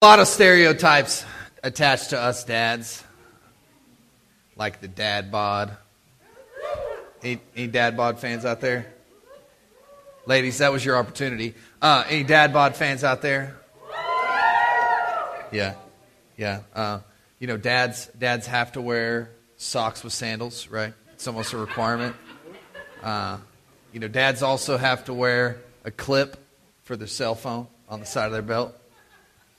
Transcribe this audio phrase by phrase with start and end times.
[0.00, 1.24] A lot of stereotypes
[1.60, 3.02] attached to us dads,
[4.54, 5.76] like the dad bod.
[7.20, 8.86] Any, any dad bod fans out there?
[10.24, 11.56] Ladies, that was your opportunity.
[11.82, 13.56] Uh, any dad bod fans out there?
[15.50, 15.74] Yeah,
[16.36, 16.60] yeah.
[16.76, 17.00] Uh,
[17.40, 20.94] you know, dads dads have to wear socks with sandals, right?
[21.14, 22.14] It's almost a requirement.
[23.02, 23.38] Uh,
[23.92, 26.36] you know, dads also have to wear a clip
[26.84, 28.78] for their cell phone on the side of their belt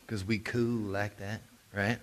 [0.09, 1.39] because we cool like that,
[1.71, 1.99] right?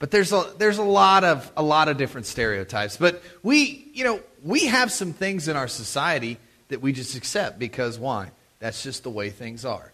[0.00, 2.96] But there's a there's a lot of a lot of different stereotypes.
[2.96, 6.36] But we, you know, we have some things in our society
[6.66, 8.32] that we just accept because why?
[8.58, 9.92] That's just the way things are.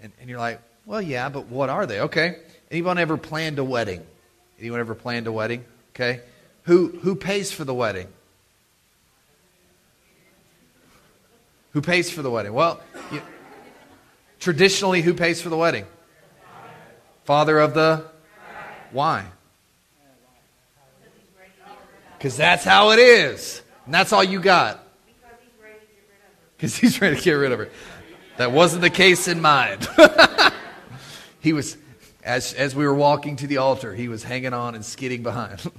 [0.00, 2.00] And, and you're like, well, yeah, but what are they?
[2.00, 2.38] Okay.
[2.72, 4.04] Anyone ever planned a wedding?
[4.58, 5.64] Anyone ever planned a wedding?
[5.94, 6.22] Okay.
[6.64, 8.08] Who who pays for the wedding?
[11.70, 12.52] Who pays for the wedding?
[12.52, 12.80] Well,
[13.12, 13.22] you,
[14.40, 15.86] traditionally, who pays for the wedding?
[17.28, 18.06] Father of the.
[18.90, 19.26] Why?
[22.16, 23.60] Because that's how it is.
[23.84, 24.82] And that's all you got.
[26.56, 27.68] Because he's ready to get rid of her.
[28.38, 29.76] That wasn't the case in mine.
[31.40, 31.76] he was,
[32.24, 35.70] as, as we were walking to the altar, he was hanging on and skidding behind.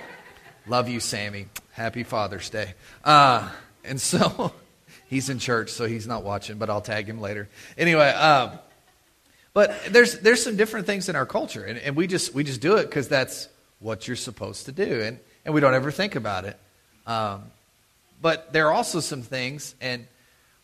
[0.66, 1.46] Love you, Sammy.
[1.72, 2.74] Happy Father's Day.
[3.02, 3.48] Uh,
[3.84, 4.52] and so
[5.06, 7.48] he's in church, so he's not watching, but I'll tag him later.
[7.78, 8.58] Anyway, um,
[9.54, 12.60] but there's there's some different things in our culture, and, and we just we just
[12.60, 13.48] do it because that's
[13.80, 16.58] what you're supposed to do, and and we don't ever think about it.
[17.06, 17.44] Um,
[18.20, 20.06] but there are also some things, and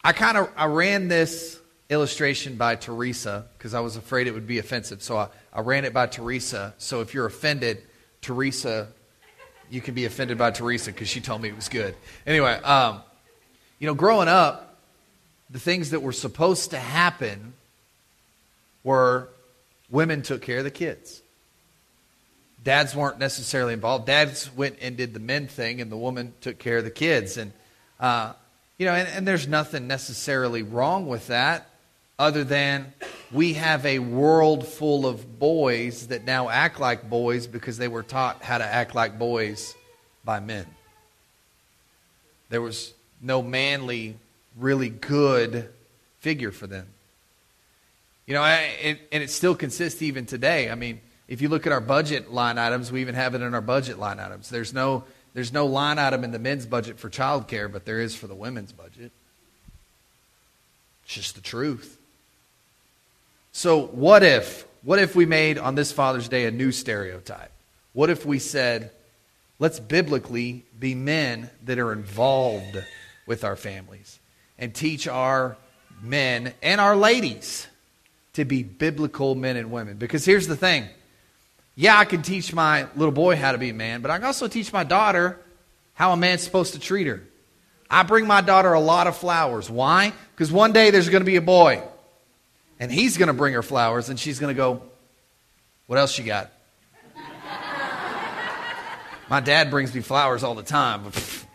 [0.03, 1.59] I kind of I ran this
[1.91, 5.85] illustration by Teresa because I was afraid it would be offensive, so I, I ran
[5.85, 6.75] it by Teresa.
[6.79, 7.83] So if you're offended,
[8.21, 8.89] Teresa,
[9.71, 11.95] you can be offended by Teresa because she told me it was good.
[12.27, 13.03] Anyway, um,
[13.79, 14.79] you know, growing up,
[15.51, 17.55] the things that were supposed to happen
[18.85, 19.29] were
[19.91, 21.23] women took care of the kids.
[22.63, 24.07] Dads weren't necessarily involved.
[24.07, 27.37] Dads went and did the men thing, and the woman took care of the kids.
[27.37, 27.53] And,
[27.99, 28.33] uh,
[28.79, 31.69] you know, and, and there's nothing necessarily wrong with that
[32.19, 32.93] other than
[33.33, 38.03] we have a world full of boys that now act like boys because they were
[38.03, 39.75] taught how to act like boys
[40.25, 40.67] by men.
[42.51, 44.17] There was no manly,
[44.57, 45.69] really good
[46.21, 46.87] figure for them.
[48.27, 50.71] You know, and it still consists even today.
[50.71, 53.55] I mean, if you look at our budget line items, we even have it in
[53.55, 54.49] our budget line items.
[54.49, 55.05] There's no,
[55.35, 58.35] there's no line item in the men's budget for childcare, but there is for the
[58.35, 59.13] women's budget.
[61.05, 61.99] It's just the truth.
[63.53, 67.53] So, what if, what if we made on this Father's Day a new stereotype?
[67.93, 68.91] What if we said,
[69.59, 72.83] let's biblically be men that are involved
[73.27, 74.19] with our families
[74.59, 75.57] and teach our
[76.03, 77.67] men and our ladies
[78.35, 79.97] to be biblical men and women.
[79.97, 80.89] Because here's the thing
[81.75, 84.27] yeah, I can teach my little boy how to be a man, but I can
[84.27, 85.41] also teach my daughter
[85.95, 87.23] how a man's supposed to treat her.
[87.91, 89.69] I bring my daughter a lot of flowers.
[89.69, 90.13] Why?
[90.33, 91.83] Because one day there's going to be a boy,
[92.79, 94.83] and he's going to bring her flowers, and she's going to go,
[95.87, 96.53] What else you got?
[99.29, 101.47] my dad brings me flowers all the time, but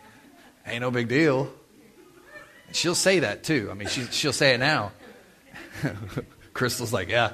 [0.66, 1.50] ain't no big deal.
[2.72, 3.68] She'll say that too.
[3.70, 4.92] I mean, she, she'll say it now.
[6.52, 7.32] Crystal's like, yeah,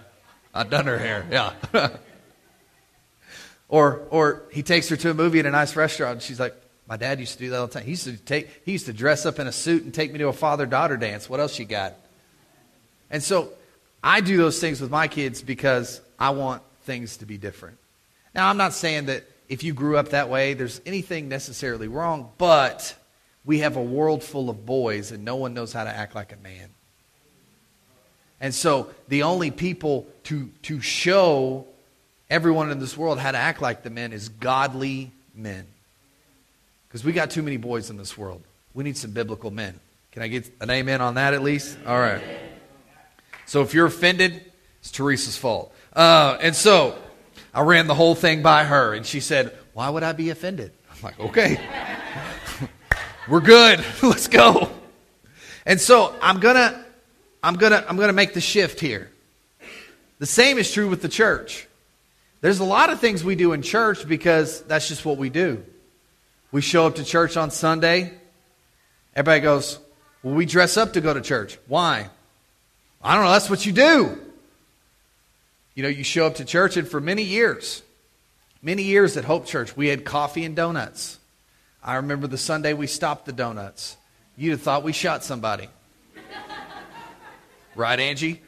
[0.55, 1.27] I've done her hair.
[1.31, 1.53] Yeah.
[3.69, 6.13] or, or he takes her to a movie at a nice restaurant.
[6.13, 6.55] And she's like,
[6.89, 7.85] my dad used to do that all the time.
[7.85, 10.19] He used to take, he used to dress up in a suit and take me
[10.21, 11.29] to a father-daughter dance.
[11.29, 11.95] What else you got?
[13.11, 13.53] And so
[14.03, 17.79] I do those things with my kids because I want things to be different.
[18.35, 22.31] Now, I'm not saying that if you grew up that way, there's anything necessarily wrong,
[22.39, 22.95] but
[23.45, 26.33] we have a world full of boys and no one knows how to act like
[26.33, 26.71] a man.
[28.41, 31.67] And so the only people to, to show
[32.29, 35.67] everyone in this world how to act like the men is godly men.
[36.89, 38.43] Because we got too many boys in this world.
[38.75, 39.79] We need some biblical men.
[40.13, 41.77] Can I get an amen on that at least?
[41.87, 42.23] All right.
[43.47, 44.43] So if you're offended,
[44.81, 45.75] it's Teresa's fault.
[45.93, 46.99] Uh, and so
[47.55, 50.73] I ran the whole thing by her, and she said, Why would I be offended?
[50.91, 51.61] I'm like, Okay.
[53.29, 53.85] We're good.
[54.03, 54.71] Let's go.
[55.65, 56.86] And so I'm going to
[57.47, 59.09] I'm going to I'm going to make the shift here.
[60.19, 61.69] The same is true with the church.
[62.41, 65.65] There's a lot of things we do in church because that's just what we do.
[66.51, 68.13] We show up to church on Sunday.
[69.15, 69.79] Everybody goes,
[70.25, 71.57] Well, we dress up to go to church.
[71.69, 72.11] Why?
[73.01, 73.31] I don't know.
[73.31, 74.19] That's what you do.
[75.77, 77.81] You know, you show up to church, and for many years,
[78.61, 81.21] many years at Hope Church, we had coffee and donuts.
[81.81, 83.97] I remember the Sunday we stopped the donuts.
[84.37, 85.69] You'd have thought we shot somebody.
[87.77, 88.41] Right, Angie?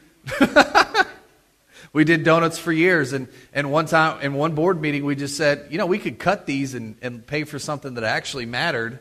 [1.93, 5.37] we did donuts for years, and, and one time in one board meeting, we just
[5.37, 8.97] said, you know, we could cut these and, and pay for something that actually mattered,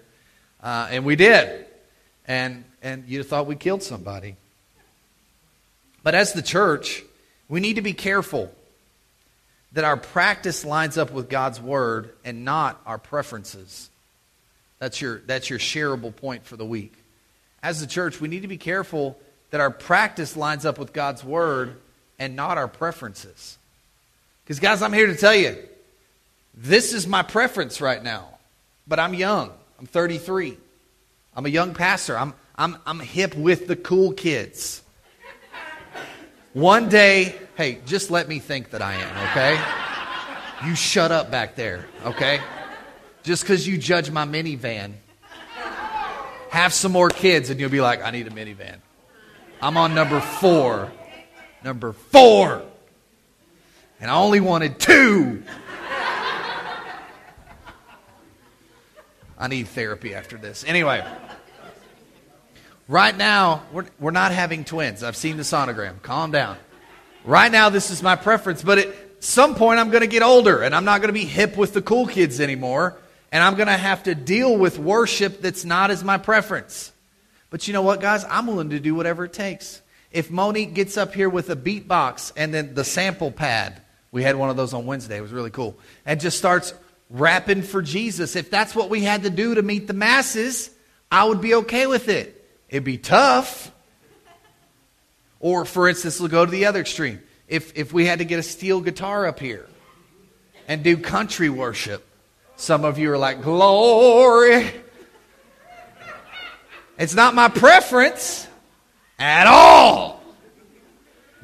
[0.62, 1.64] uh, and we did.
[2.26, 4.36] And, and you thought we killed somebody.
[6.02, 7.02] But as the church,
[7.48, 8.52] we need to be careful
[9.72, 13.88] that our practice lines up with God's word and not our preferences.
[14.78, 16.92] That's your, that's your shareable point for the week.
[17.62, 19.18] As the church, we need to be careful
[19.50, 21.76] that our practice lines up with God's word
[22.18, 23.58] and not our preferences.
[24.44, 25.56] Because, guys, I'm here to tell you
[26.54, 28.38] this is my preference right now,
[28.86, 29.52] but I'm young.
[29.78, 30.56] I'm 33.
[31.36, 32.18] I'm a young pastor.
[32.18, 34.82] I'm, I'm, I'm hip with the cool kids.
[36.52, 40.66] One day, hey, just let me think that I am, okay?
[40.66, 42.40] You shut up back there, okay?
[43.22, 44.94] Just because you judge my minivan.
[46.50, 48.78] Have some more kids, and you'll be like, I need a minivan.
[49.60, 50.92] I'm on number four.
[51.64, 52.62] Number four.
[54.00, 55.42] And I only wanted two.
[59.36, 60.64] I need therapy after this.
[60.66, 61.04] Anyway,
[62.88, 65.02] right now, we're, we're not having twins.
[65.02, 66.02] I've seen the sonogram.
[66.02, 66.56] Calm down.
[67.24, 68.88] Right now, this is my preference, but at
[69.20, 71.72] some point, I'm going to get older and I'm not going to be hip with
[71.72, 72.96] the cool kids anymore.
[73.30, 76.92] And I'm going to have to deal with worship that's not as my preference.
[77.50, 78.24] But you know what, guys?
[78.28, 79.80] I'm willing to do whatever it takes.
[80.10, 84.36] If Monique gets up here with a beatbox and then the sample pad, we had
[84.36, 86.72] one of those on Wednesday, it was really cool, and just starts
[87.10, 90.70] rapping for Jesus, if that's what we had to do to meet the masses,
[91.10, 92.34] I would be okay with it.
[92.68, 93.72] It'd be tough.
[95.40, 97.22] Or, for instance, we'll go to the other extreme.
[97.46, 99.66] If, if we had to get a steel guitar up here
[100.66, 102.04] and do country worship,
[102.56, 104.70] some of you are like, Glory.
[106.98, 108.48] It's not my preference
[109.18, 110.20] at all.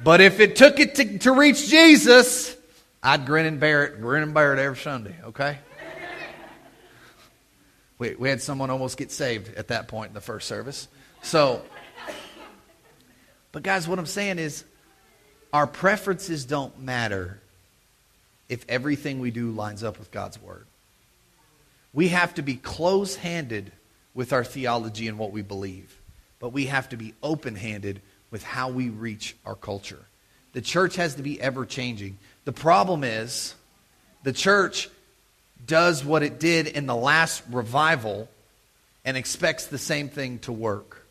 [0.02, 2.56] But if it took it to, to reach Jesus,
[3.02, 5.58] I'd grin and bear it, grin and bear it every Sunday, okay?
[7.98, 10.88] We, we had someone almost get saved at that point in the first service.
[11.22, 11.62] So,
[13.52, 14.64] but guys, what I'm saying is
[15.52, 17.40] our preferences don't matter
[18.48, 20.66] if everything we do lines up with God's Word.
[21.92, 23.70] We have to be close handed
[24.14, 26.00] with our theology and what we believe,
[26.38, 28.00] but we have to be open handed
[28.30, 30.04] with how we reach our culture.
[30.52, 32.18] The church has to be ever changing.
[32.44, 33.54] The problem is
[34.22, 34.88] the church
[35.66, 38.28] does what it did in the last revival
[39.04, 41.06] and expects the same thing to work.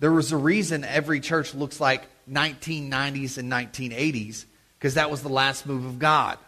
[0.00, 4.44] There was a reason every church looks like 1990s and 1980s
[4.78, 6.38] because that was the last move of God.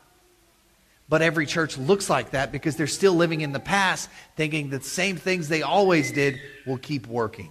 [1.09, 4.81] But every church looks like that because they're still living in the past, thinking the
[4.81, 7.51] same things they always did will keep working.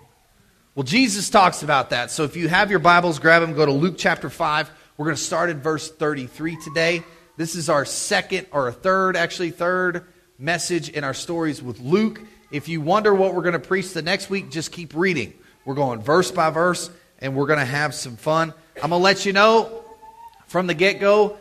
[0.76, 2.12] Well, Jesus talks about that.
[2.12, 4.70] So if you have your Bibles, grab them, go to Luke chapter 5.
[4.98, 7.04] We're going to start at verse 33 today.
[7.38, 10.06] This is our second, or a third, actually, third
[10.38, 12.20] message in our stories with Luke.
[12.52, 15.34] If you wonder what we're going to preach the next week, just keep reading.
[15.64, 18.54] We're going verse by verse, and we're going to have some fun.
[18.76, 19.86] I'm going to let you know
[20.48, 21.38] from the get go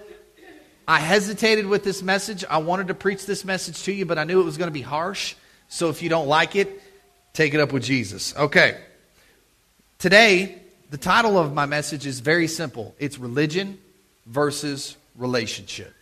[0.86, 2.44] I hesitated with this message.
[2.48, 4.72] I wanted to preach this message to you, but I knew it was going to
[4.72, 5.34] be harsh.
[5.68, 6.82] So if you don't like it,
[7.32, 8.36] take it up with Jesus.
[8.36, 8.78] Okay.
[9.98, 10.58] Today,
[10.90, 13.78] the title of my message is very simple it's religion
[14.26, 15.92] versus relationship.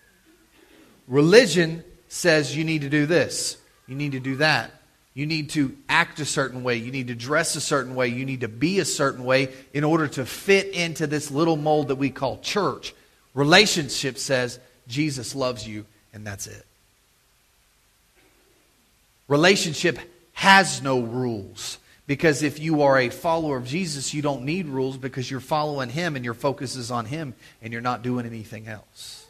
[1.06, 3.56] Religion says you need to do this,
[3.86, 4.70] you need to do that.
[5.14, 6.76] You need to act a certain way.
[6.76, 8.08] You need to dress a certain way.
[8.08, 11.88] You need to be a certain way in order to fit into this little mold
[11.88, 12.94] that we call church.
[13.34, 16.64] Relationship says Jesus loves you, and that's it.
[19.28, 19.98] Relationship
[20.34, 21.78] has no rules.
[22.06, 25.88] Because if you are a follower of Jesus, you don't need rules because you're following
[25.88, 29.26] Him and your focus is on Him and you're not doing anything else.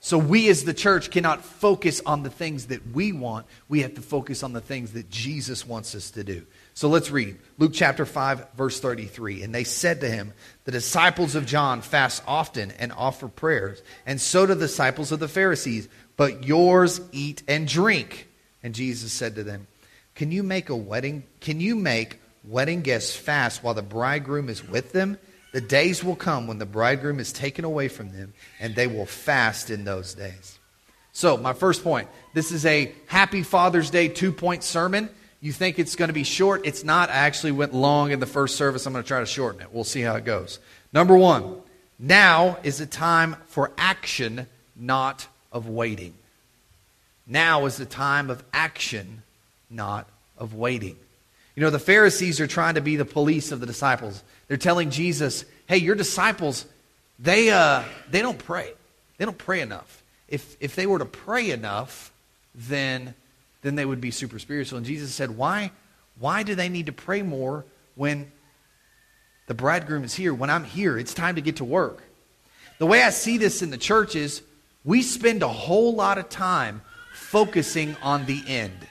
[0.00, 3.44] So we as the church cannot focus on the things that we want.
[3.68, 6.46] We have to focus on the things that Jesus wants us to do.
[6.80, 9.42] So let's read Luke chapter 5, verse 33.
[9.42, 10.32] And they said to him,
[10.64, 15.20] The disciples of John fast often and offer prayers, and so do the disciples of
[15.20, 18.28] the Pharisees, but yours eat and drink.
[18.62, 19.66] And Jesus said to them,
[20.14, 21.24] Can you make a wedding?
[21.40, 25.18] Can you make wedding guests fast while the bridegroom is with them?
[25.52, 29.04] The days will come when the bridegroom is taken away from them, and they will
[29.04, 30.58] fast in those days.
[31.12, 35.10] So, my first point this is a Happy Father's Day two point sermon.
[35.40, 36.66] You think it's going to be short.
[36.66, 37.08] It's not.
[37.08, 38.86] I actually went long in the first service.
[38.86, 39.72] I'm going to try to shorten it.
[39.72, 40.58] We'll see how it goes.
[40.92, 41.56] Number one,
[41.98, 46.14] now is the time for action, not of waiting.
[47.26, 49.22] Now is the time of action,
[49.70, 50.06] not
[50.36, 50.96] of waiting.
[51.54, 54.22] You know, the Pharisees are trying to be the police of the disciples.
[54.48, 56.64] They're telling Jesus, hey, your disciples,
[57.18, 58.72] they, uh, they don't pray.
[59.18, 60.02] They don't pray enough.
[60.28, 62.12] If, if they were to pray enough,
[62.54, 63.14] then,
[63.62, 64.78] then they would be super spiritual.
[64.78, 65.70] And Jesus said, why,
[66.18, 67.64] why do they need to pray more
[67.94, 68.30] when
[69.46, 70.32] the bridegroom is here?
[70.32, 72.02] When I'm here, it's time to get to work.
[72.78, 74.42] The way I see this in the church is
[74.84, 76.80] we spend a whole lot of time
[77.12, 78.86] focusing on the end.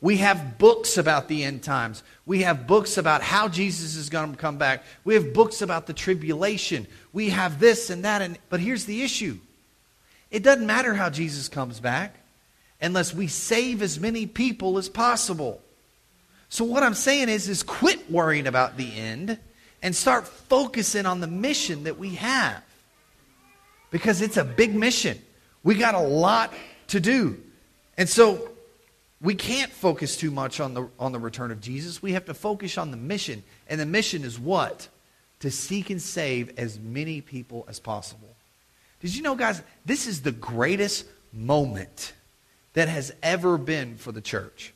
[0.00, 2.02] We have books about the end times.
[2.26, 4.84] We have books about how Jesus is going to come back.
[5.04, 6.86] We have books about the tribulation.
[7.12, 8.22] We have this and that.
[8.22, 9.38] And, but here's the issue
[10.30, 12.16] it doesn't matter how Jesus comes back
[12.80, 15.60] unless we save as many people as possible.
[16.48, 19.38] So what I'm saying is, is quit worrying about the end
[19.82, 22.62] and start focusing on the mission that we have.
[23.90, 25.18] Because it's a big mission.
[25.62, 26.52] We got a lot
[26.88, 27.40] to do.
[27.96, 28.50] And so
[29.20, 32.02] we can't focus too much on the, on the return of Jesus.
[32.02, 33.42] We have to focus on the mission.
[33.68, 34.88] And the mission is what?
[35.40, 38.28] To seek and save as many people as possible.
[39.00, 42.12] Did you know, guys, this is the greatest moment
[42.76, 44.74] that has ever been for the church.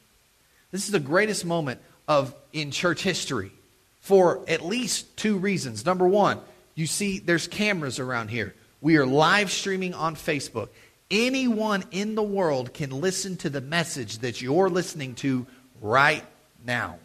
[0.71, 3.52] This is the greatest moment of in church history
[4.00, 5.85] for at least two reasons.
[5.85, 6.40] Number one,
[6.75, 8.54] you see there's cameras around here.
[8.80, 10.71] We are live streaming on Facebook.
[11.11, 15.47] Anyone in the world can listen to the message that you're listening to
[15.83, 16.25] right
[16.64, 16.99] now.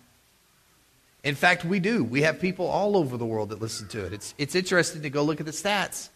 [1.25, 2.05] In fact, we do.
[2.05, 4.13] We have people all over the world that listen to it.
[4.13, 6.07] It's, it's interesting to go look at the stats.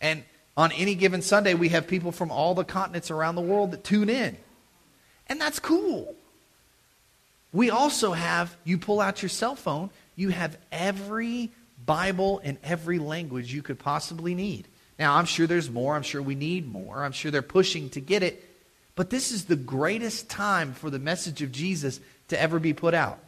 [0.00, 0.22] And
[0.56, 3.84] on any given Sunday, we have people from all the continents around the world that
[3.84, 4.36] tune in.
[5.28, 6.14] And that's cool.
[7.52, 11.50] We also have, you pull out your cell phone, you have every
[11.84, 14.68] Bible in every language you could possibly need.
[14.98, 15.96] Now, I'm sure there's more.
[15.96, 17.02] I'm sure we need more.
[17.02, 18.44] I'm sure they're pushing to get it.
[18.96, 22.92] But this is the greatest time for the message of Jesus to ever be put
[22.92, 23.18] out.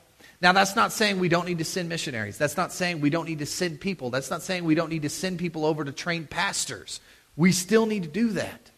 [0.43, 2.37] Now, that's not saying we don't need to send missionaries.
[2.37, 4.11] That's not saying we don't need to send people.
[4.11, 7.01] That's not saying we don't need to send people over to train pastors.
[7.37, 8.71] We still need to do that.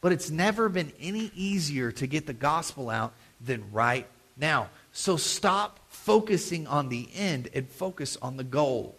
[0.00, 4.06] But it's never been any easier to get the gospel out than right
[4.36, 4.68] now.
[4.92, 8.94] So stop focusing on the end and focus on the goal.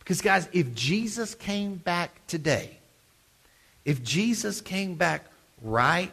[0.00, 2.76] Because, guys, if Jesus came back today,
[3.84, 5.26] if Jesus came back
[5.62, 6.10] right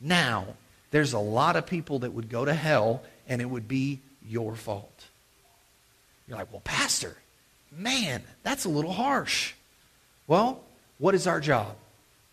[0.00, 0.46] now,
[0.92, 3.98] there's a lot of people that would go to hell and it would be
[4.28, 5.06] your fault.
[6.26, 7.16] You're like, well, Pastor,
[7.70, 9.54] man, that's a little harsh.
[10.26, 10.62] Well,
[10.98, 11.76] what is our job?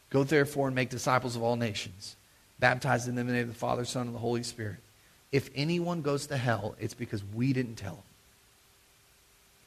[0.10, 2.16] Go therefore and make disciples of all nations,
[2.60, 4.78] baptizing them in the name of the Father, Son, and the Holy Spirit.
[5.32, 8.04] If anyone goes to hell, it's because we didn't tell them.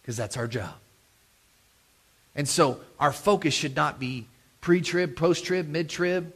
[0.02, 0.74] Because that's our job.
[2.34, 4.26] And so our focus should not be
[4.60, 6.32] pre trib, post trib, mid trib.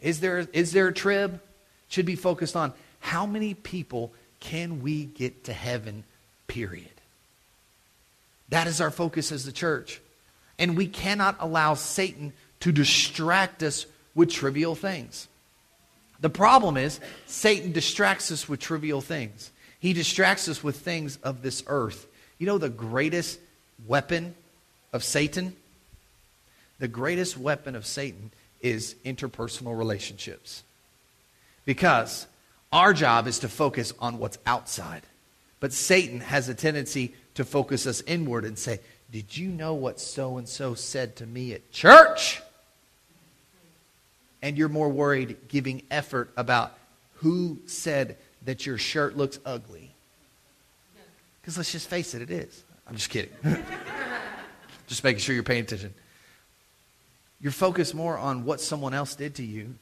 [0.00, 1.40] Is there, is there a trib?
[1.88, 6.04] Should be focused on how many people can we get to heaven,
[6.46, 6.88] period.
[8.48, 10.00] That is our focus as the church.
[10.58, 15.28] And we cannot allow Satan to distract us with trivial things.
[16.20, 19.50] The problem is, Satan distracts us with trivial things.
[19.78, 22.06] He distracts us with things of this earth.
[22.38, 23.38] You know, the greatest
[23.86, 24.34] weapon
[24.92, 25.54] of Satan?
[26.78, 28.30] The greatest weapon of Satan
[28.62, 30.62] is interpersonal relationships.
[31.64, 32.26] Because
[32.72, 35.02] our job is to focus on what's outside.
[35.60, 38.80] But Satan has a tendency to focus us inward and say,
[39.10, 42.42] Did you know what so and so said to me at church?
[44.42, 46.76] And you're more worried giving effort about
[47.14, 49.90] who said that your shirt looks ugly.
[51.40, 52.64] Because let's just face it, it is.
[52.86, 53.32] I'm just kidding.
[54.86, 55.92] Just making sure you're paying attention.
[57.40, 59.74] You're focused more on what someone else did to you.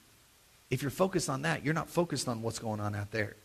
[0.71, 3.37] If you're focused on that, you're not focused on what's going on out there.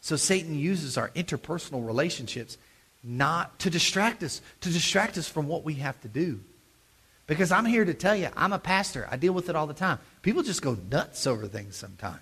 [0.00, 2.58] So Satan uses our interpersonal relationships
[3.02, 6.40] not to distract us, to distract us from what we have to do.
[7.26, 9.08] Because I'm here to tell you, I'm a pastor.
[9.10, 9.98] I deal with it all the time.
[10.22, 12.20] People just go nuts over things sometimes.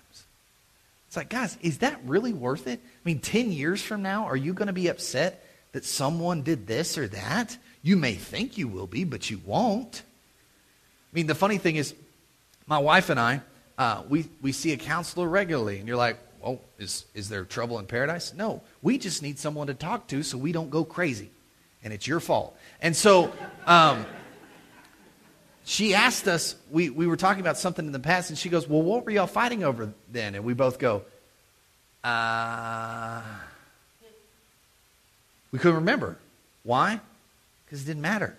[1.07, 2.79] It's like, guys, is that really worth it?
[2.83, 6.67] I mean, 10 years from now, are you going to be upset that someone did
[6.67, 7.57] this or that?
[7.81, 10.03] You may think you will be, but you won't.
[10.03, 11.93] I mean, the funny thing is,
[12.65, 13.41] my wife and I,
[13.83, 17.79] uh, we, we see a counselor regularly, and you're like, well, is, is there trouble
[17.79, 18.33] in paradise?
[18.33, 18.61] No.
[18.81, 21.29] We just need someone to talk to so we don't go crazy.
[21.83, 22.57] And it's your fault.
[22.81, 23.33] And so
[23.65, 24.05] um,
[25.65, 28.69] she asked us, we, we were talking about something in the past, and she goes,
[28.69, 30.33] Well, what were y'all fighting over then?
[30.35, 31.01] And we both go,
[32.05, 33.21] uh,
[35.51, 36.17] we couldn't remember.
[36.63, 37.01] Why?
[37.65, 38.37] Because it didn't matter.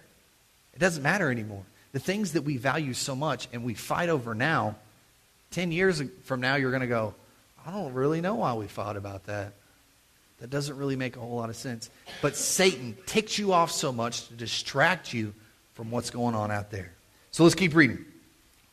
[0.72, 1.64] It doesn't matter anymore.
[1.92, 4.76] The things that we value so much and we fight over now,
[5.54, 7.14] 10 years from now, you're going to go,
[7.64, 9.52] I don't really know why we fought about that.
[10.40, 11.90] That doesn't really make a whole lot of sense.
[12.20, 15.32] But Satan ticks you off so much to distract you
[15.74, 16.92] from what's going on out there.
[17.30, 18.04] So let's keep reading.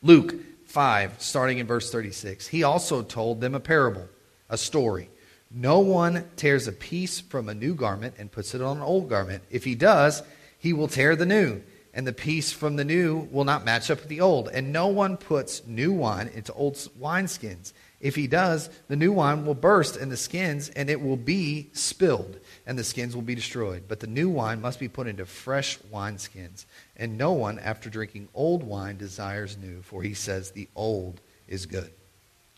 [0.02, 0.34] Luke
[0.66, 2.48] 5, starting in verse 36.
[2.48, 4.08] He also told them a parable,
[4.50, 5.08] a story.
[5.52, 9.08] No one tears a piece from a new garment and puts it on an old
[9.08, 9.44] garment.
[9.50, 10.22] If he does,
[10.58, 11.62] he will tear the new,
[11.94, 14.48] and the piece from the new will not match up with the old.
[14.48, 17.72] And no one puts new wine into old wineskins.
[18.00, 21.68] If he does, the new wine will burst in the skins, and it will be
[21.72, 23.84] spilled, and the skins will be destroyed.
[23.86, 26.64] But the new wine must be put into fresh wineskins.
[26.96, 31.66] And no one, after drinking old wine, desires new, for he says the old is
[31.66, 31.90] good.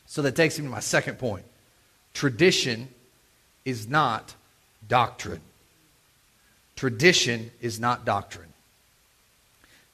[0.07, 1.45] So that takes me to my second point.
[2.15, 2.89] Tradition
[3.65, 4.35] is not
[4.87, 5.41] doctrine.
[6.77, 8.54] Tradition is not doctrine.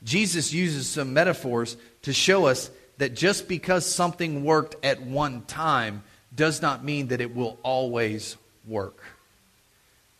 [0.02, 6.02] Jesus uses some metaphors to show us that just because something worked at one time
[6.34, 9.02] does not mean that it will always work.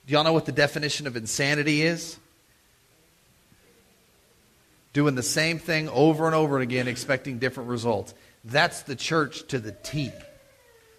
[0.06, 2.18] Do y'all know what the definition of insanity is?
[4.92, 8.12] Doing the same thing over and over again, expecting different results.
[8.44, 10.10] That's the church to the T.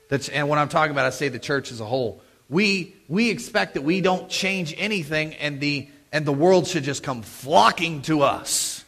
[0.08, 2.22] That's, and when I'm talking about, I say the church as a whole.
[2.50, 7.03] We, we expect that we don't change anything and the, and the world should just
[7.03, 8.84] come flocking to us.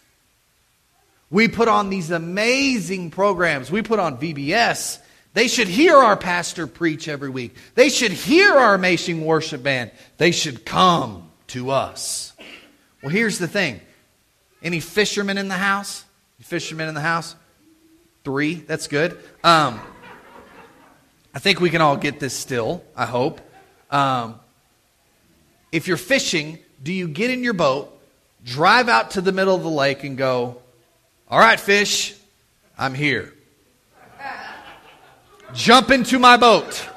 [1.29, 3.71] We put on these amazing programs.
[3.71, 4.99] We put on VBS.
[5.33, 7.55] They should hear our pastor preach every week.
[7.73, 9.91] They should hear our amazing worship band.
[10.17, 12.33] They should come to us.
[13.01, 13.81] Well, here's the thing.
[14.61, 16.05] Any fishermen in the house?
[16.39, 17.35] Fishermen in the house?
[18.23, 18.55] Three.
[18.55, 19.17] That's good.
[19.43, 19.79] Um,
[21.33, 23.41] I think we can all get this still, I hope.
[23.89, 24.39] Um,
[25.71, 27.89] if you're fishing, do you get in your boat,
[28.43, 30.61] drive out to the middle of the lake, and go,
[31.29, 32.13] all right, fish,
[32.77, 33.33] I'm here.
[35.53, 36.89] Jump into my boat.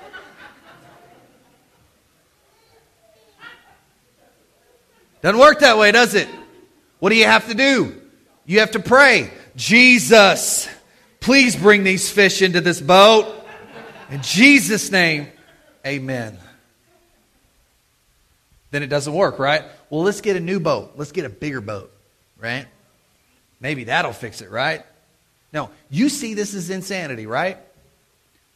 [5.22, 6.28] Doesn't work that way, does it?
[6.98, 8.00] What do you have to do?
[8.44, 9.30] You have to pray.
[9.56, 10.68] Jesus,
[11.20, 13.26] please bring these fish into this boat.
[14.10, 15.28] In Jesus' name,
[15.86, 16.38] amen.
[18.70, 19.64] Then it doesn't work, right?
[19.96, 20.92] Well, let's get a new boat.
[20.96, 21.90] Let's get a bigger boat,
[22.38, 22.66] right?
[23.60, 24.84] Maybe that'll fix it, right?
[25.54, 27.56] No, you see this as insanity, right?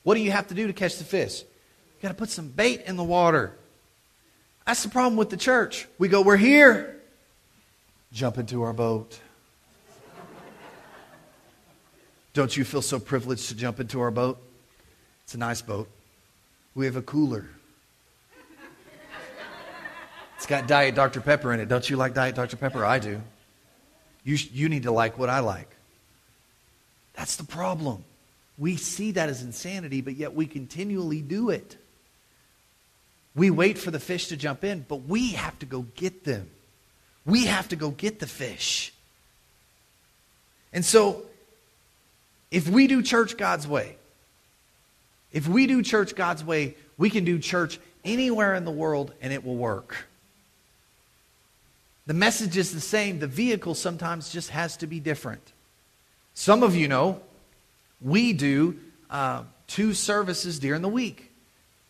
[0.03, 1.41] What do you have to do to catch the fish?
[1.41, 3.57] You got to put some bait in the water.
[4.67, 5.89] That's the problem with the church.
[5.97, 7.01] We go, we're here.
[8.13, 9.19] Jump into our boat.
[12.35, 14.39] Don't you feel so privileged to jump into our boat?
[15.25, 15.89] It's a nice boat.
[16.75, 17.49] We have a cooler.
[20.41, 21.21] It's got Diet Dr.
[21.21, 21.69] Pepper in it.
[21.69, 22.57] Don't you like Diet Dr.
[22.57, 22.83] Pepper?
[22.83, 23.21] I do.
[24.25, 25.69] You, you need to like what I like.
[27.13, 28.03] That's the problem.
[28.57, 31.77] We see that as insanity, but yet we continually do it.
[33.37, 36.49] We wait for the fish to jump in, but we have to go get them.
[37.27, 38.95] We have to go get the fish.
[40.73, 41.21] And so,
[42.51, 43.97] if we do church God's way,
[45.33, 49.35] if we do church God's way, we can do church anywhere in the world and
[49.35, 50.07] it will work.
[52.11, 53.21] The message is the same.
[53.21, 55.53] The vehicle sometimes just has to be different.
[56.35, 57.21] Some of you know
[58.01, 61.31] we do uh, two services during the week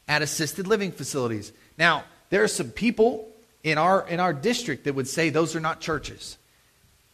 [0.07, 1.55] at assisted living facilities.
[1.79, 3.31] Now, there are some people
[3.65, 6.37] in our in our district that would say those are not churches.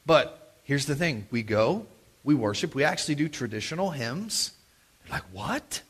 [0.05, 1.87] But here's the thing: we go,
[2.25, 4.51] we worship, we actually do traditional hymns.
[5.05, 5.81] They're like, what?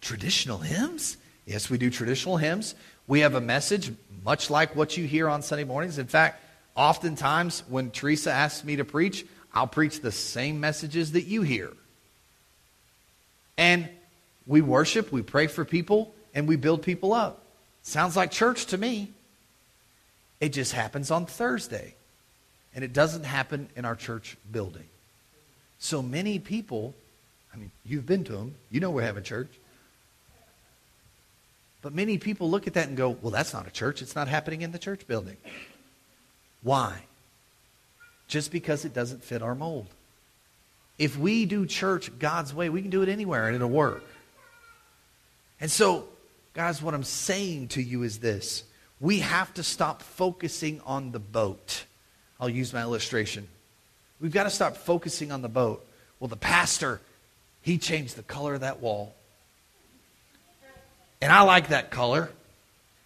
[0.00, 1.16] Traditional hymns?
[1.46, 2.76] Yes, we do traditional hymns.
[3.08, 3.90] We have a message
[4.24, 5.98] much like what you hear on Sunday mornings.
[5.98, 11.24] In fact, Oftentimes, when Teresa asks me to preach, I'll preach the same messages that
[11.24, 11.72] you hear.
[13.58, 13.88] And
[14.46, 17.42] we worship, we pray for people, and we build people up.
[17.82, 19.12] Sounds like church to me.
[20.40, 21.94] It just happens on Thursday.
[22.74, 24.84] And it doesn't happen in our church building.
[25.78, 26.94] So many people,
[27.52, 29.50] I mean, you've been to them, you know we're having church.
[31.82, 34.02] But many people look at that and go, well, that's not a church.
[34.02, 35.38] It's not happening in the church building.
[36.62, 37.02] Why?
[38.28, 39.86] Just because it doesn't fit our mold.
[40.98, 44.04] If we do church God's way, we can do it anywhere and it'll work.
[45.60, 46.06] And so,
[46.54, 48.64] guys, what I'm saying to you is this
[49.00, 51.84] we have to stop focusing on the boat.
[52.38, 53.48] I'll use my illustration.
[54.20, 55.84] We've got to stop focusing on the boat.
[56.18, 57.00] Well, the pastor,
[57.62, 59.14] he changed the color of that wall.
[61.22, 62.30] And I like that color.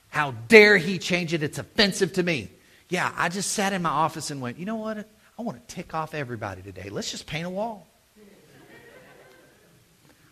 [0.09, 1.43] How dare he change it?
[1.43, 2.49] It's offensive to me.
[2.95, 4.99] Yeah, I just sat in my office and went, you know what?
[5.37, 6.91] I want to tick off everybody today.
[6.91, 7.89] Let's just paint a wall.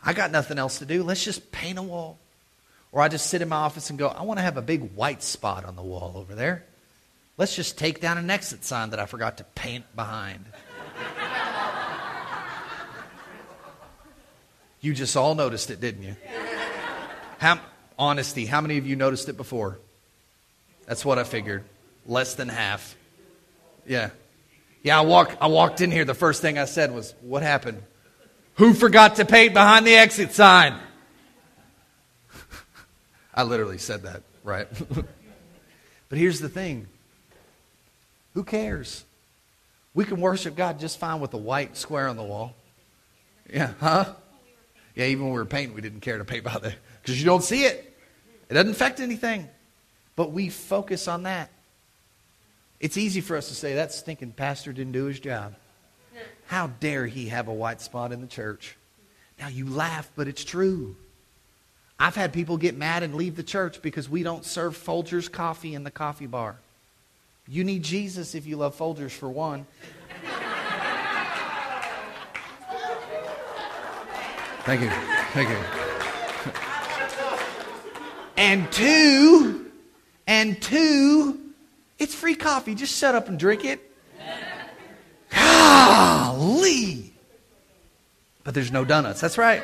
[0.05, 1.03] I got nothing else to do.
[1.03, 2.21] Let's just paint a wall.
[2.93, 4.95] Or I just sit in my office and go, I want to have a big
[4.95, 6.65] white spot on the wall over there.
[7.37, 10.45] Let's just take down an exit sign that I forgot to paint behind.
[14.81, 16.15] you just all noticed it, didn't you?
[17.39, 17.59] How,
[17.99, 19.81] honesty, how many of you noticed it before?
[20.87, 21.65] That's what I figured.
[22.07, 22.97] Less than half.
[23.87, 24.11] Yeah.
[24.83, 26.05] Yeah, I, walk, I walked in here.
[26.05, 27.83] The first thing I said was, What happened?
[28.57, 30.79] Who forgot to paint behind the exit sign?
[33.35, 34.69] I literally said that, right?
[36.09, 36.89] but here's the thing
[38.35, 39.05] who cares?
[39.95, 42.55] We can worship God just fine with a white square on the wall.
[43.53, 44.15] Yeah, huh?
[44.95, 47.27] Yeah, even when we were painting, we didn't care to paint by there because you
[47.27, 47.97] don't see it.
[48.49, 49.49] It doesn't affect anything.
[50.17, 51.51] But we focus on that.
[52.83, 55.55] It's easy for us to say that stinking pastor didn't do his job.
[56.47, 58.77] How dare he have a white spot in the church?
[59.39, 60.97] Now you laugh, but it's true.
[61.99, 65.75] I've had people get mad and leave the church because we don't serve Folgers coffee
[65.75, 66.57] in the coffee bar.
[67.47, 69.65] You need Jesus if you love Folgers, for one.
[74.65, 74.91] Thank you.
[75.33, 75.59] Thank you.
[78.37, 79.71] And two,
[80.27, 81.39] and two,
[82.03, 82.75] it's free coffee.
[82.75, 83.81] Just shut up and drink it.
[85.31, 87.13] Golly.
[88.45, 89.21] But there's no donuts.
[89.21, 89.63] That's right.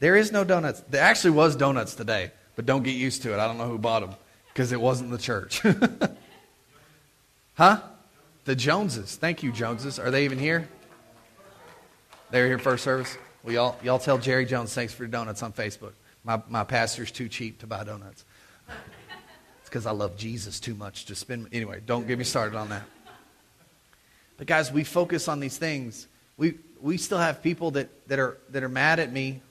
[0.00, 0.82] There is no donuts.
[0.90, 3.38] There actually was donuts today, but don't get used to it.
[3.38, 4.14] I don't know who bought them
[4.52, 5.62] because it wasn't the church.
[7.54, 7.80] huh?
[8.44, 9.16] The Joneses.
[9.16, 9.98] Thank you, Joneses.
[9.98, 10.68] Are they even here?
[12.30, 13.16] They're here first service.
[13.42, 15.92] Well, y'all, y'all tell Jerry Jones thanks for donuts on Facebook.
[16.24, 18.24] My, my pastor's too cheap to buy donuts.
[19.68, 21.48] It's because I love Jesus too much to spend.
[21.52, 22.84] Anyway, don't get me started on that.
[24.38, 26.06] But guys, we focus on these things.
[26.36, 29.42] We, we still have people that, that, are, that are mad at me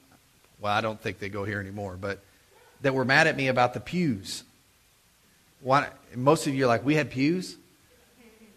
[0.59, 2.19] well, I don't think they go here anymore, but
[2.81, 4.43] that were mad at me about the pews.
[5.61, 7.57] Why, most of you are like, we had pews?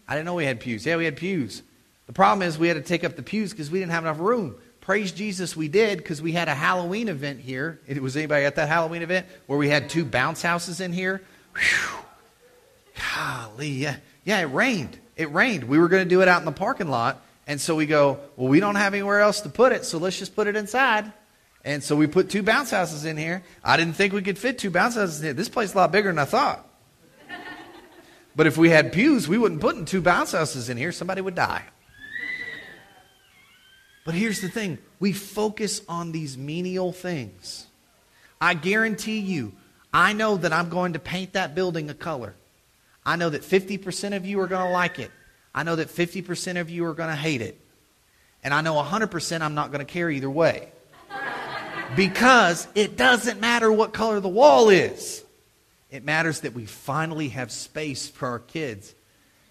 [0.07, 0.85] I didn't know we had pews.
[0.85, 1.61] Yeah, we had pews.
[2.07, 4.19] The problem is we had to take up the pews because we didn't have enough
[4.19, 4.55] room.
[4.81, 7.79] Praise Jesus, we did because we had a Halloween event here.
[7.87, 11.21] It was anybody at that Halloween event where we had two bounce houses in here?
[11.55, 11.99] Whew.
[13.15, 13.97] Golly, yeah.
[14.23, 14.97] Yeah, it rained.
[15.15, 15.65] It rained.
[15.65, 17.21] We were going to do it out in the parking lot.
[17.47, 20.17] And so we go, well, we don't have anywhere else to put it, so let's
[20.17, 21.11] just put it inside.
[21.63, 23.43] And so we put two bounce houses in here.
[23.63, 25.33] I didn't think we could fit two bounce houses in here.
[25.33, 26.67] This place is a lot bigger than I thought.
[28.33, 30.93] But if we had pews, we wouldn't put in two bounce houses in here.
[30.93, 31.63] Somebody would die.
[34.05, 37.67] But here's the thing we focus on these menial things.
[38.39, 39.53] I guarantee you,
[39.93, 42.33] I know that I'm going to paint that building a color.
[43.05, 45.11] I know that 50% of you are going to like it.
[45.53, 47.59] I know that 50% of you are going to hate it.
[48.43, 50.69] And I know 100% I'm not going to care either way.
[51.93, 55.25] Because it doesn't matter what color the wall is.
[55.89, 58.95] It matters that we finally have space for our kids.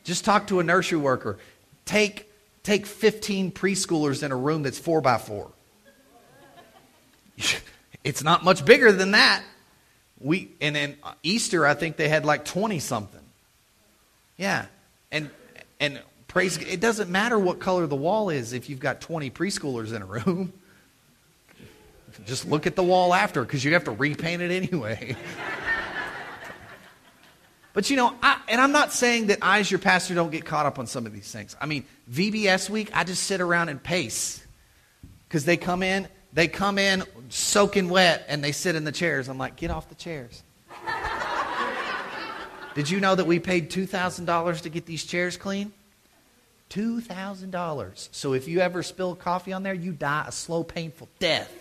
[0.05, 1.39] Just talk to a nursery worker.
[1.85, 5.51] Take, take 15 preschoolers in a room that's 4 by 4
[8.05, 9.43] It's not much bigger than that.
[10.21, 13.21] We, and then Easter, I think they had like 20 something.
[14.37, 14.67] Yeah.
[15.11, 15.31] And,
[15.81, 19.95] and praise, it doesn't matter what color the wall is if you've got 20 preschoolers
[19.95, 20.53] in a room.
[22.27, 25.17] Just look at the wall after because you have to repaint it anyway.
[27.73, 30.45] but you know, I, and I'm not saying that I, as your pastor, don't get
[30.45, 31.57] caught up on some of these things.
[31.61, 34.45] I mean, VBS week, I just sit around and pace
[35.29, 39.29] because they come in, they come in soaking wet, and they sit in the chairs.
[39.29, 40.43] I'm like, get off the chairs.
[42.75, 45.73] Did you know that we paid $2,000 to get these chairs clean?
[46.71, 48.09] $2,000.
[48.13, 51.53] So if you ever spill coffee on there, you die a slow, painful death.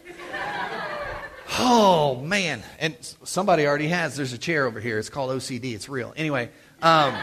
[1.57, 2.61] oh, man.
[2.77, 4.15] And somebody already has.
[4.15, 4.99] There's a chair over here.
[4.99, 5.73] It's called OCD.
[5.73, 6.13] It's real.
[6.15, 6.49] Anyway.
[6.81, 7.15] Um,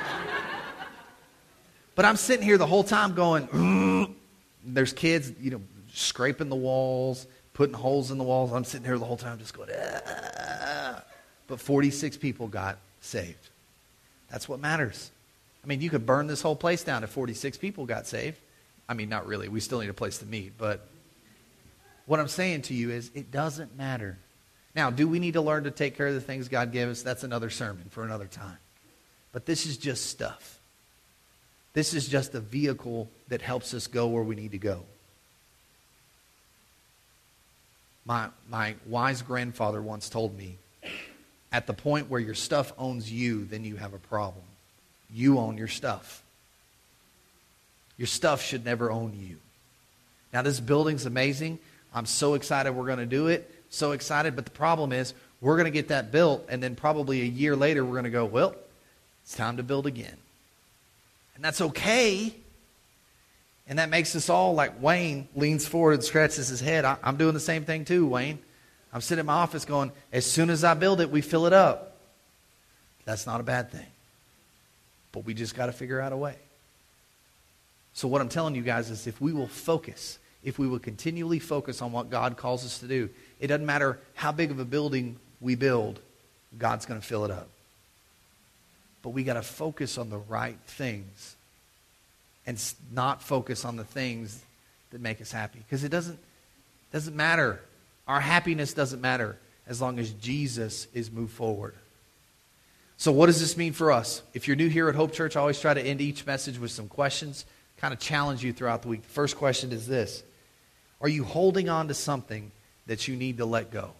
[1.95, 4.17] but I'm sitting here the whole time going,
[4.65, 5.63] there's kids, you know,
[5.95, 8.53] scraping the walls, putting holes in the walls.
[8.53, 11.03] I'm sitting here the whole time just going, ah.
[11.47, 13.49] but 46 people got saved.
[14.31, 15.11] That's what matters.
[15.65, 18.37] I mean, you could burn this whole place down if 46 people got saved.
[18.91, 19.49] I mean, not really.
[19.49, 20.59] We still need a place to meet.
[20.59, 20.87] But
[22.05, 24.19] what I'm saying to you is it doesn't matter.
[24.75, 27.03] Now, do we need to learn to take care of the things God gave us?
[27.03, 28.59] That's another sermon for another time.
[29.33, 30.61] But this is just stuff.
[31.73, 34.85] This is just a vehicle that helps us go where we need to go.
[38.07, 40.59] My, my wise grandfather once told me
[41.53, 44.45] at the point where your stuff owns you, then you have a problem.
[45.13, 46.23] You own your stuff.
[47.97, 49.37] Your stuff should never own you.
[50.33, 51.59] Now, this building's amazing.
[51.95, 53.51] I'm so excited we're going to do it.
[53.71, 54.37] So excited.
[54.37, 57.57] But the problem is, we're going to get that built, and then probably a year
[57.57, 58.55] later, we're going to go, well,
[59.23, 60.17] it's time to build again.
[61.35, 62.35] And that's okay.
[63.69, 66.85] And that makes us all like Wayne leans forward and scratches his head.
[66.85, 68.39] I, am doing the same thing too, Wayne.
[68.93, 71.53] I'm sitting in my office going, as soon as I build it, we fill it
[71.53, 71.97] up.
[73.05, 73.87] That's not a bad thing.
[75.13, 76.37] But we just got to figure out a way.
[77.93, 81.39] So, what I'm telling you guys is if we will focus, if we will continually
[81.39, 83.09] focus on what God calls us to do,
[83.41, 86.01] it doesn't matter how big of a building we build,
[86.59, 87.49] God's going to fill it up.
[89.03, 91.36] But we got to focus on the right things
[92.47, 94.43] and not focus on the things
[94.91, 95.59] that make us happy.
[95.59, 96.19] Because it doesn't,
[96.93, 97.61] doesn't matter.
[98.07, 101.75] Our happiness doesn't matter as long as Jesus is moved forward.
[102.99, 104.23] So, what does this mean for us?
[104.33, 106.71] If you're new here at Hope Church, I always try to end each message with
[106.71, 107.45] some questions
[107.77, 109.03] kind of challenge you throughout the week.
[109.03, 110.23] The first question is this
[111.01, 112.51] Are you holding on to something
[112.87, 113.91] that you need to let go?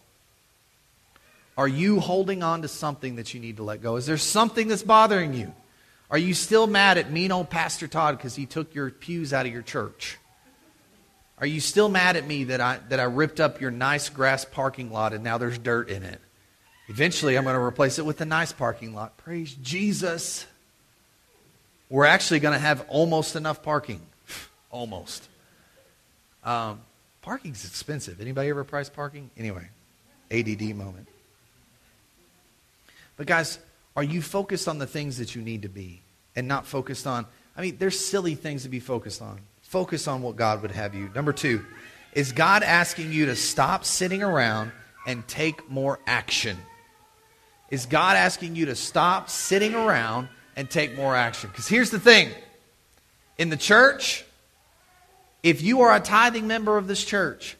[1.57, 3.95] Are you holding on to something that you need to let go?
[3.95, 5.53] Is there something that's bothering you?
[6.09, 9.45] Are you still mad at mean old Pastor Todd because he took your pews out
[9.45, 10.17] of your church?
[11.39, 14.45] Are you still mad at me that I, that I ripped up your nice grass
[14.45, 16.19] parking lot and now there's dirt in it?
[16.87, 19.17] Eventually, I'm going to replace it with a nice parking lot.
[19.17, 20.47] Praise Jesus
[21.89, 24.01] we're actually going to have almost enough parking.
[24.69, 25.27] almost.
[26.43, 26.81] Um,
[27.21, 28.19] parking's expensive.
[28.19, 29.29] Anybody ever price parking?
[29.37, 29.67] Anyway,
[30.31, 31.07] ADD moment.
[33.15, 33.59] But guys,
[33.97, 36.01] are you focused on the things that you need to be
[36.35, 37.25] and not focused on?
[37.57, 39.39] I mean, there's silly things to be focused on.
[39.63, 41.09] Focus on what God would have you.
[41.13, 41.65] Number two,
[42.13, 44.71] is God asking you to stop sitting around
[45.05, 46.55] and take more action?
[47.69, 51.49] Is God asking you to stop sitting around and take more action.
[51.49, 52.31] Because here's the thing
[53.37, 54.25] in the church,
[55.43, 57.55] if you are a tithing member of this church,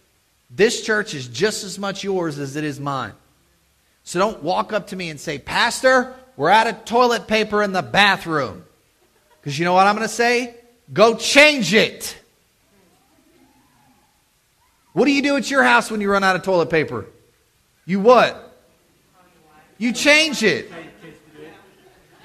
[0.49, 3.13] this church is just as much yours as it is mine.
[4.03, 7.73] So don't walk up to me and say, Pastor, we're out of toilet paper in
[7.73, 8.63] the bathroom.
[9.41, 10.55] Because you know what I'm going to say?
[10.93, 12.15] Go change it.
[14.93, 17.05] What do you do at your house when you run out of toilet paper?
[17.85, 18.43] You what?
[19.77, 20.71] You change it.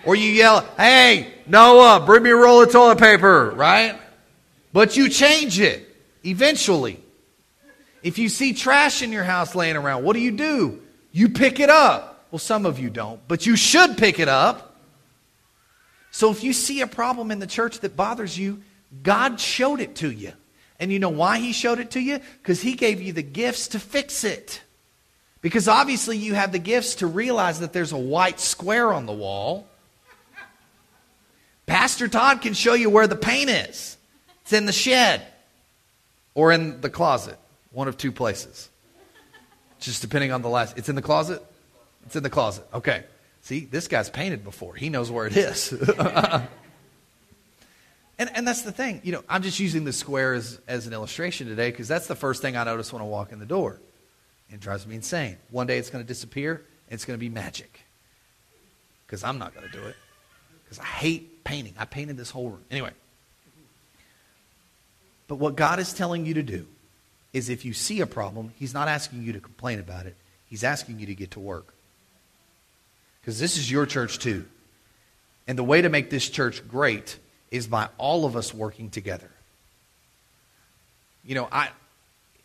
[0.04, 3.98] Or you yell, hey, Noah, bring me a roll of toilet paper, right?
[4.72, 5.88] But you change it
[6.24, 7.00] eventually.
[8.02, 10.82] If you see trash in your house laying around, what do you do?
[11.12, 12.11] You pick it up.
[12.32, 14.74] Well, some of you don't, but you should pick it up.
[16.10, 18.62] So if you see a problem in the church that bothers you,
[19.04, 20.32] God showed it to you.
[20.80, 22.18] And you know why He showed it to you?
[22.42, 24.60] Because He gave you the gifts to fix it.
[25.42, 29.12] Because obviously you have the gifts to realize that there's a white square on the
[29.12, 29.68] wall
[31.66, 33.96] Pastor Todd can show you where the paint is.
[34.42, 35.26] It's in the shed
[36.34, 37.38] or in the closet,
[37.70, 38.68] one of two places.
[39.80, 40.76] Just depending on the last.
[40.76, 41.42] It's in the closet?
[42.12, 42.66] It's in the closet.
[42.74, 43.04] Okay.
[43.40, 44.74] See, this guy's painted before.
[44.74, 45.72] He knows where it is.
[45.98, 46.46] and,
[48.18, 49.00] and that's the thing.
[49.02, 52.14] You know, I'm just using the square as, as an illustration today because that's the
[52.14, 53.80] first thing I notice when I walk in the door.
[54.50, 55.38] It drives me insane.
[55.50, 57.80] One day it's going to disappear it's going to be magic
[59.06, 59.96] because I'm not going to do it
[60.64, 61.72] because I hate painting.
[61.78, 62.64] I painted this whole room.
[62.70, 62.90] Anyway.
[65.28, 66.66] But what God is telling you to do
[67.32, 70.62] is if you see a problem, He's not asking you to complain about it, He's
[70.62, 71.72] asking you to get to work.
[73.22, 74.44] Because this is your church too.
[75.46, 77.18] And the way to make this church great
[77.50, 79.30] is by all of us working together.
[81.24, 81.70] You know, I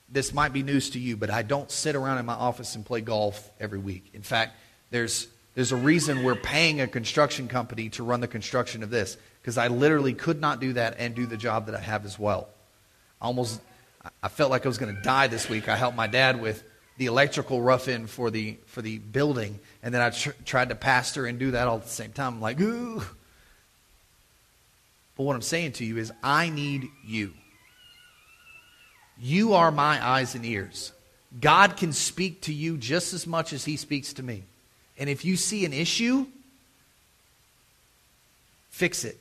[0.09, 2.85] this might be news to you, but I don't sit around in my office and
[2.85, 4.09] play golf every week.
[4.13, 4.55] In fact,
[4.89, 9.17] there's there's a reason we're paying a construction company to run the construction of this
[9.41, 12.19] because I literally could not do that and do the job that I have as
[12.19, 12.47] well.
[13.19, 13.59] I almost,
[14.21, 15.67] I felt like I was going to die this week.
[15.67, 16.63] I helped my dad with
[16.97, 20.75] the electrical rough in for the for the building, and then I tr- tried to
[20.75, 22.35] pastor and do that all at the same time.
[22.35, 23.01] I'm like, ooh.
[25.15, 27.33] But what I'm saying to you is, I need you.
[29.19, 30.91] You are my eyes and ears.
[31.41, 34.43] God can speak to you just as much as He speaks to me.
[34.97, 36.27] And if you see an issue,
[38.69, 39.17] fix it.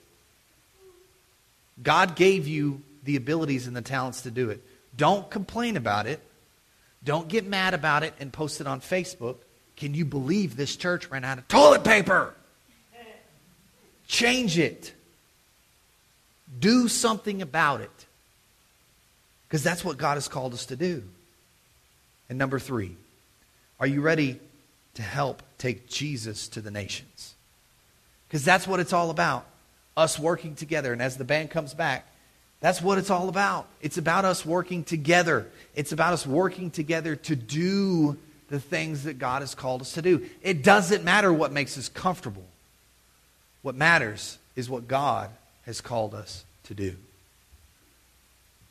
[1.82, 4.62] God gave you the abilities and the talents to do it.
[4.96, 6.20] Don't complain about it.
[7.06, 9.36] Don't get mad about it and post it on Facebook.
[9.76, 12.34] Can you believe this church ran out of toilet paper?
[14.06, 14.92] Change it.
[16.60, 18.06] Do something about it.
[19.48, 21.02] Because that's what God has called us to do.
[22.28, 22.94] And number three,
[23.80, 24.38] are you ready
[24.96, 27.34] to help take Jesus to the nations.
[28.26, 29.46] Because that's what it's all about
[29.96, 30.92] us working together.
[30.92, 32.06] And as the band comes back,
[32.60, 33.66] that's what it's all about.
[33.80, 35.46] It's about us working together.
[35.74, 38.16] It's about us working together to do
[38.48, 40.26] the things that God has called us to do.
[40.42, 42.44] It doesn't matter what makes us comfortable.
[43.62, 45.30] What matters is what God
[45.64, 46.96] has called us to do.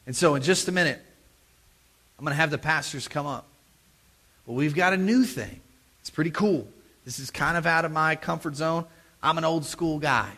[0.07, 1.01] And so, in just a minute,
[2.17, 3.45] I'm going to have the pastors come up.
[4.47, 5.59] But we've got a new thing.
[6.01, 6.67] It's pretty cool.
[7.03, 8.85] This is kind of out of my comfort zone.
[9.21, 10.31] I'm an old school guy.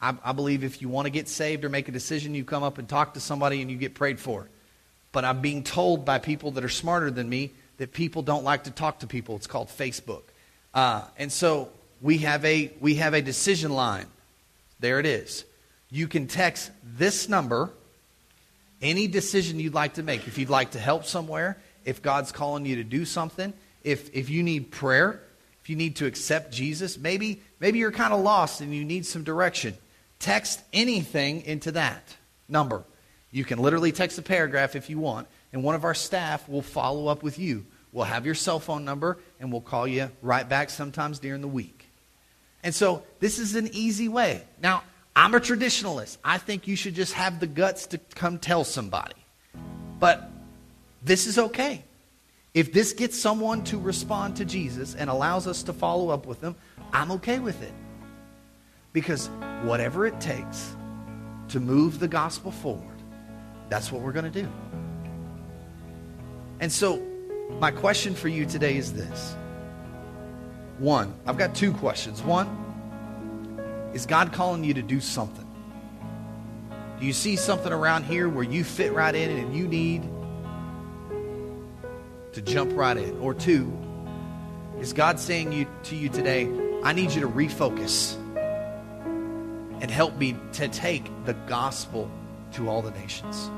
[0.00, 2.62] I, I believe if you want to get saved or make a decision, you come
[2.62, 4.48] up and talk to somebody and you get prayed for.
[5.12, 8.64] But I'm being told by people that are smarter than me that people don't like
[8.64, 9.36] to talk to people.
[9.36, 10.22] It's called Facebook.
[10.72, 14.06] Uh, and so we have a we have a decision line.
[14.78, 15.44] There it is.
[15.90, 17.70] You can text this number
[18.80, 20.26] any decision you'd like to make.
[20.26, 24.30] If you'd like to help somewhere, if God's calling you to do something, if if
[24.30, 25.20] you need prayer,
[25.62, 29.04] if you need to accept Jesus, maybe maybe you're kind of lost and you need
[29.04, 29.76] some direction.
[30.20, 32.14] Text anything into that
[32.48, 32.84] number.
[33.32, 36.62] You can literally text a paragraph if you want, and one of our staff will
[36.62, 37.66] follow up with you.
[37.92, 41.48] We'll have your cell phone number, and we'll call you right back sometimes during the
[41.48, 41.88] week.
[42.62, 44.42] And so this is an easy way.
[44.62, 44.84] Now,
[45.16, 46.18] I'm a traditionalist.
[46.22, 49.16] I think you should just have the guts to come tell somebody.
[49.98, 50.30] But
[51.02, 51.82] this is okay.
[52.52, 56.40] If this gets someone to respond to Jesus and allows us to follow up with
[56.40, 56.56] them,
[56.92, 57.72] I'm okay with it.
[58.92, 59.28] Because
[59.62, 60.74] whatever it takes
[61.48, 63.02] to move the gospel forward,
[63.68, 64.48] that's what we're going to do.
[66.60, 67.02] And so,
[67.58, 69.34] my question for you today is this.
[70.78, 72.22] One, I've got two questions.
[72.22, 72.48] One,
[73.94, 75.46] is God calling you to do something?
[76.98, 80.02] Do you see something around here where you fit right in and you need
[82.32, 83.18] to jump right in?
[83.20, 83.72] Or two,
[84.80, 86.48] is God saying you, to you today,
[86.82, 88.16] I need you to refocus
[89.80, 92.10] and help me to take the gospel
[92.52, 93.50] to all the nations?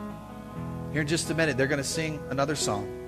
[0.93, 2.99] Here in just a minute, they're going to sing another song.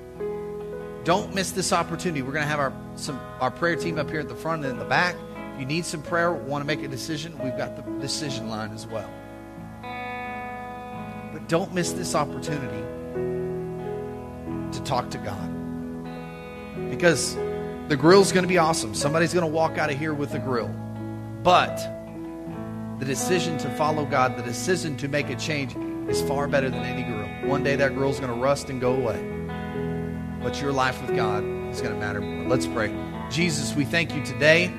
[1.04, 2.22] Don't miss this opportunity.
[2.22, 4.72] We're going to have our some our prayer team up here at the front and
[4.72, 5.16] in the back.
[5.54, 8.72] If you need some prayer, want to make a decision, we've got the decision line
[8.72, 9.10] as well.
[11.32, 12.82] But don't miss this opportunity
[14.72, 16.90] to talk to God.
[16.90, 17.36] Because
[17.88, 18.94] the grill's going to be awesome.
[18.94, 20.74] Somebody's going to walk out of here with a grill.
[21.42, 21.76] But
[22.98, 25.74] the decision to follow God, the decision to make a change
[26.08, 27.50] is far better than any grill.
[27.50, 29.20] One day that grill's going to rust and go away.
[30.42, 32.48] But your life with God is going to matter more.
[32.48, 32.94] Let's pray.
[33.30, 34.72] Jesus, we thank you today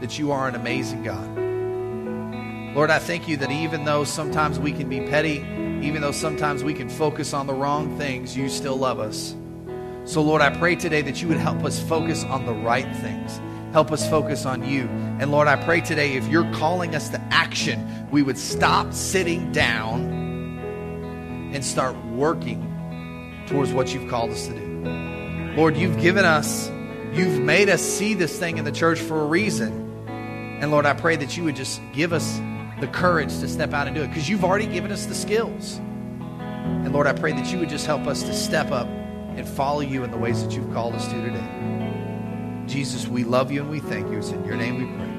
[0.00, 2.74] that you are an amazing God.
[2.74, 5.44] Lord, I thank you that even though sometimes we can be petty,
[5.82, 9.36] even though sometimes we can focus on the wrong things, you still love us.
[10.04, 13.40] So, Lord, I pray today that you would help us focus on the right things.
[13.74, 14.82] Help us focus on you.
[15.18, 19.50] And Lord, I pray today if you're calling us to action, we would stop sitting
[19.50, 20.60] down
[21.52, 22.70] and start working
[23.48, 25.54] towards what you've called us to do.
[25.56, 26.70] Lord, you've given us,
[27.14, 30.06] you've made us see this thing in the church for a reason.
[30.06, 32.40] And Lord, I pray that you would just give us
[32.78, 35.78] the courage to step out and do it because you've already given us the skills.
[35.78, 39.80] And Lord, I pray that you would just help us to step up and follow
[39.80, 41.73] you in the ways that you've called us to today.
[42.66, 44.18] Jesus, we love you and we thank you.
[44.18, 45.13] It's in your name we pray.